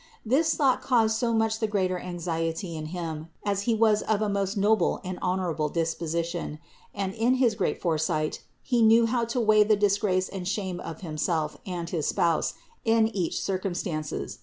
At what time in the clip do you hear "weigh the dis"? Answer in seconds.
9.39-9.99